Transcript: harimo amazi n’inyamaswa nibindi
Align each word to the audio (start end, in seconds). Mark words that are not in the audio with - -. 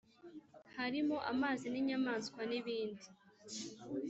harimo 0.77 1.15
amazi 1.31 1.65
n’inyamaswa 1.69 2.39
nibindi 2.49 3.05